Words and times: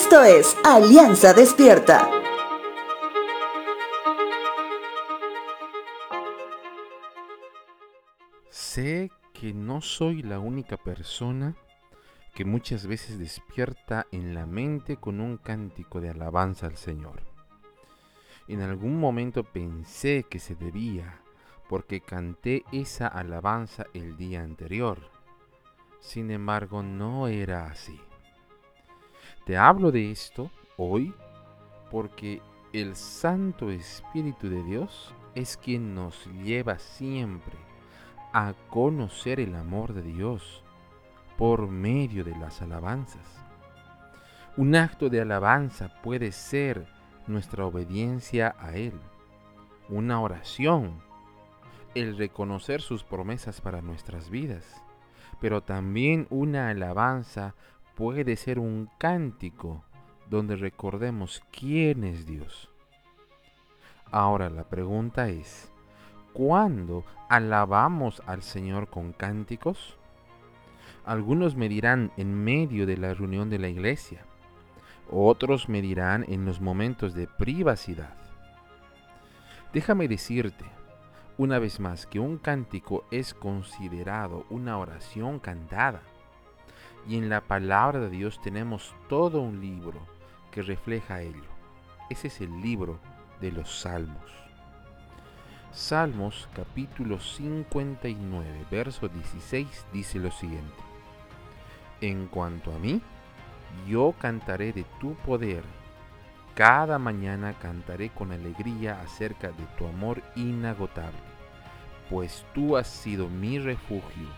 Esto 0.00 0.22
es 0.22 0.56
Alianza 0.64 1.34
Despierta. 1.34 2.08
Sé 8.48 9.10
que 9.34 9.52
no 9.52 9.80
soy 9.80 10.22
la 10.22 10.38
única 10.38 10.76
persona 10.76 11.56
que 12.32 12.44
muchas 12.44 12.86
veces 12.86 13.18
despierta 13.18 14.06
en 14.12 14.36
la 14.36 14.46
mente 14.46 14.98
con 14.98 15.20
un 15.20 15.36
cántico 15.36 16.00
de 16.00 16.10
alabanza 16.10 16.68
al 16.68 16.76
Señor. 16.76 17.20
En 18.46 18.60
algún 18.60 19.00
momento 19.00 19.42
pensé 19.42 20.24
que 20.30 20.38
se 20.38 20.54
debía 20.54 21.22
porque 21.68 22.02
canté 22.02 22.62
esa 22.70 23.08
alabanza 23.08 23.86
el 23.94 24.16
día 24.16 24.44
anterior. 24.44 25.10
Sin 25.98 26.30
embargo, 26.30 26.84
no 26.84 27.26
era 27.26 27.66
así. 27.66 28.00
Te 29.48 29.56
hablo 29.56 29.90
de 29.90 30.10
esto 30.10 30.50
hoy 30.76 31.14
porque 31.90 32.42
el 32.74 32.94
Santo 32.94 33.70
Espíritu 33.70 34.50
de 34.50 34.62
Dios 34.62 35.14
es 35.34 35.56
quien 35.56 35.94
nos 35.94 36.26
lleva 36.44 36.78
siempre 36.78 37.56
a 38.34 38.52
conocer 38.68 39.40
el 39.40 39.54
amor 39.54 39.94
de 39.94 40.02
Dios 40.02 40.62
por 41.38 41.66
medio 41.66 42.24
de 42.24 42.36
las 42.36 42.60
alabanzas. 42.60 43.42
Un 44.58 44.76
acto 44.76 45.08
de 45.08 45.22
alabanza 45.22 45.94
puede 46.02 46.30
ser 46.30 46.86
nuestra 47.26 47.64
obediencia 47.64 48.54
a 48.58 48.76
Él, 48.76 49.00
una 49.88 50.20
oración, 50.20 51.00
el 51.94 52.18
reconocer 52.18 52.82
sus 52.82 53.02
promesas 53.02 53.62
para 53.62 53.80
nuestras 53.80 54.28
vidas, 54.28 54.84
pero 55.40 55.62
también 55.62 56.26
una 56.28 56.68
alabanza 56.68 57.54
puede 57.98 58.36
ser 58.36 58.60
un 58.60 58.88
cántico 58.96 59.82
donde 60.30 60.54
recordemos 60.54 61.42
quién 61.50 62.04
es 62.04 62.26
Dios. 62.26 62.70
Ahora 64.12 64.50
la 64.50 64.62
pregunta 64.62 65.30
es, 65.30 65.68
¿cuándo 66.32 67.04
alabamos 67.28 68.22
al 68.24 68.42
Señor 68.42 68.86
con 68.86 69.12
cánticos? 69.12 69.98
Algunos 71.04 71.56
me 71.56 71.68
dirán 71.68 72.12
en 72.16 72.32
medio 72.44 72.86
de 72.86 72.98
la 72.98 73.14
reunión 73.14 73.50
de 73.50 73.58
la 73.58 73.68
iglesia, 73.68 74.22
otros 75.10 75.68
me 75.68 75.82
dirán 75.82 76.24
en 76.28 76.44
los 76.44 76.60
momentos 76.60 77.14
de 77.14 77.26
privacidad. 77.26 78.14
Déjame 79.72 80.06
decirte, 80.06 80.64
una 81.36 81.58
vez 81.58 81.80
más, 81.80 82.06
que 82.06 82.20
un 82.20 82.38
cántico 82.38 83.06
es 83.10 83.34
considerado 83.34 84.46
una 84.50 84.78
oración 84.78 85.40
cantada. 85.40 86.00
Y 87.08 87.16
en 87.16 87.30
la 87.30 87.40
palabra 87.40 88.00
de 88.00 88.10
Dios 88.10 88.38
tenemos 88.42 88.94
todo 89.08 89.40
un 89.40 89.62
libro 89.62 89.98
que 90.50 90.60
refleja 90.60 91.22
ello. 91.22 91.48
Ese 92.10 92.28
es 92.28 92.42
el 92.42 92.60
libro 92.60 92.98
de 93.40 93.50
los 93.50 93.80
Salmos. 93.80 94.30
Salmos 95.72 96.50
capítulo 96.54 97.18
59, 97.18 98.66
verso 98.70 99.08
16 99.08 99.86
dice 99.90 100.18
lo 100.18 100.30
siguiente. 100.30 100.82
En 102.02 102.26
cuanto 102.26 102.74
a 102.74 102.78
mí, 102.78 103.00
yo 103.86 104.14
cantaré 104.18 104.74
de 104.74 104.84
tu 105.00 105.14
poder. 105.14 105.62
Cada 106.54 106.98
mañana 106.98 107.54
cantaré 107.54 108.10
con 108.10 108.32
alegría 108.32 109.00
acerca 109.00 109.48
de 109.48 109.64
tu 109.78 109.86
amor 109.86 110.22
inagotable, 110.36 111.18
pues 112.10 112.44
tú 112.54 112.76
has 112.76 112.88
sido 112.88 113.28
mi 113.28 113.58
refugio, 113.58 114.28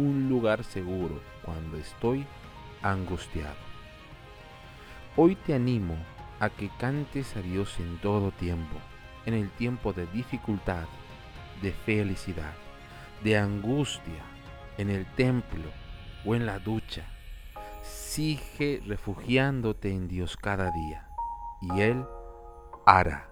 un 0.00 0.28
lugar 0.28 0.64
seguro 0.64 1.20
cuando 1.44 1.76
estoy 1.76 2.26
angustiado. 2.82 3.56
Hoy 5.16 5.36
te 5.36 5.54
animo 5.54 5.96
a 6.40 6.48
que 6.48 6.70
cantes 6.78 7.36
a 7.36 7.42
Dios 7.42 7.78
en 7.78 7.98
todo 7.98 8.30
tiempo, 8.30 8.76
en 9.26 9.34
el 9.34 9.50
tiempo 9.50 9.92
de 9.92 10.06
dificultad, 10.06 10.86
de 11.60 11.72
felicidad, 11.72 12.54
de 13.22 13.36
angustia, 13.36 14.24
en 14.78 14.88
el 14.88 15.04
templo 15.14 15.68
o 16.24 16.34
en 16.34 16.46
la 16.46 16.58
ducha. 16.58 17.04
Sigue 17.82 18.82
refugiándote 18.86 19.90
en 19.92 20.08
Dios 20.08 20.36
cada 20.36 20.70
día 20.70 21.08
y 21.60 21.80
Él 21.80 22.04
hará. 22.86 23.29